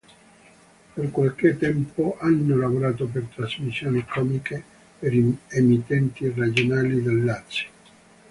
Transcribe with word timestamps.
Per 0.95 1.11
qualche 1.11 1.59
tempo 1.59 2.17
hanno 2.19 2.57
lavorato 2.57 3.05
per 3.05 3.25
trasmissioni 3.35 4.03
comiche 4.03 4.63
per 4.97 5.13
emittenti 5.51 6.27
regionali 6.29 7.03
del 7.03 7.23
Lazio. 7.23 7.69